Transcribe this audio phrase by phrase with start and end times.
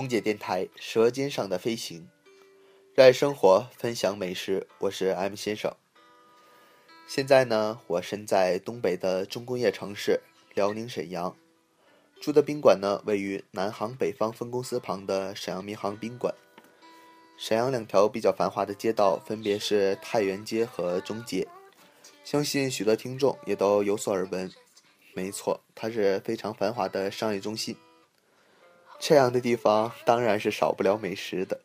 [0.00, 2.08] 空姐电台《舌尖上的飞行》，
[2.94, 4.66] 热爱生活，分享美食。
[4.78, 5.76] 我是 M 先生。
[7.06, 10.18] 现在呢，我身在东北的重工业城市
[10.54, 11.36] 辽宁沈阳，
[12.18, 16.34] 住的宾馆呢，位于南航北方分公司旁的沈阳民航宾馆。
[17.36, 21.46] 沈阳两条比较繁华的街道分别是太原街和中街，
[22.24, 24.50] 相信许多听众也都有所耳闻。
[25.12, 27.76] 没错，它是非常繁华的商业中心。
[29.10, 31.58] 这样的地方当然是少不了美食的。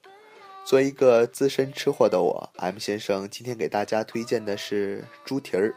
[0.65, 5.75] 作为一个资深吃货的我，M 先生今天给大家推荐的是猪蹄儿。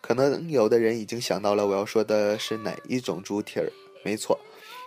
[0.00, 3.70] 可能有的人已经想到了我要说的是哪一种猪蹄儿。
[4.04, 4.36] 没错，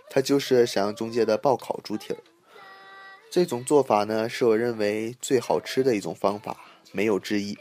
[0.09, 2.20] 它就是沈阳中街的爆烤猪蹄儿。
[3.32, 6.57] 这种做法呢，是我认为最好吃的一种方法，
[6.91, 7.57] 没有之一。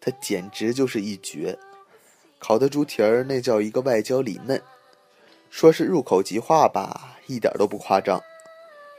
[0.00, 1.58] 它简直就是一绝。
[2.38, 4.62] 烤的猪蹄儿那叫一个外焦里嫩，
[5.50, 8.22] 说是入口即化吧，一点都不夸张。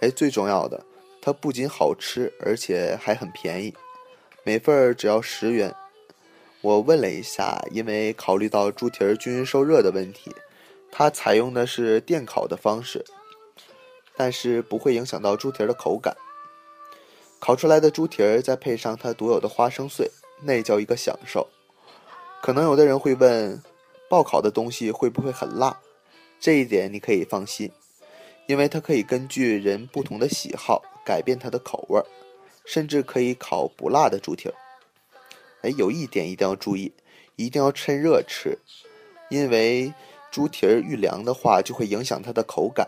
[0.02, 0.84] 哎，最重要的，
[1.22, 3.74] 它不仅好吃，而且还很便宜，
[4.44, 5.74] 每份只要十元。
[6.62, 10.32] 我问了一下，因为考虑到猪蹄儿均匀受热的问题，
[10.92, 13.06] 它采用的是电烤的方式，
[14.16, 16.16] 但是不会影响到猪蹄儿的口感。
[17.40, 20.10] 烤出来的猪蹄儿再配上它独有的花生碎，
[20.42, 21.48] 那叫一个享受。
[22.42, 23.62] 可能有的人会问，
[24.10, 25.80] 爆烤的东西会不会很辣？
[26.40, 27.72] 这一点你可以放心，
[28.48, 32.06] 因为它可以根据人不同的喜好改变它的口味儿，
[32.66, 34.56] 甚至可以烤不辣的猪蹄儿。
[35.62, 36.94] 哎，有一点一定要注意，
[37.36, 38.60] 一定要趁热吃，
[39.30, 39.94] 因为
[40.32, 42.88] 猪蹄儿遇凉的话就会影响它的口感。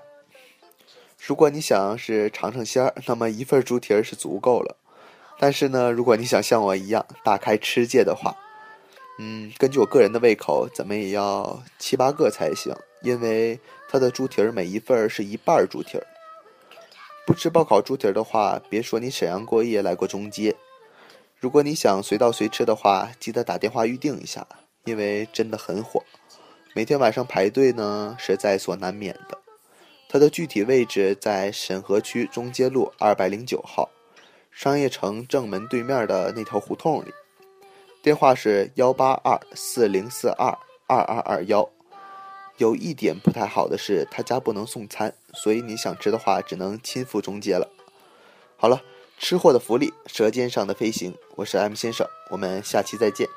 [1.19, 4.78] 如果你想是尝尝鲜儿，那么一份猪蹄儿是足够了。
[5.39, 8.35] 但是呢，如果你想像我一样大开吃戒的话，
[9.20, 13.59] 嗯，根据我个人的胃口，怎么也要七八个才行，因为
[13.90, 16.06] 它的猪蹄儿每一份儿是一半猪蹄儿。
[17.26, 20.56] 不吃爆烤猪蹄儿的话，别说你沈阳过夜来过中街。
[21.40, 24.47] 如果你想随到随吃的话，记得打电话预定一下，
[24.86, 26.03] 因为真的很火，
[26.74, 29.38] 每天晚上排队呢是在所难免的。
[30.08, 33.90] 它的具体位置在沈河区中街路二百零九号
[34.52, 37.12] 商业城正门对面的那条胡同里。
[38.07, 40.57] 电话是幺八二四零四二
[40.88, 41.68] 二二二幺。
[42.56, 47.69] 有一点不太好的是，他家不能送餐，所以你想吃的话，只能亲赴中介了。
[48.56, 48.81] 好了，
[49.19, 53.28] 吃货的福利，舌尖上的飞行，我是 M 先生，我们下期再见。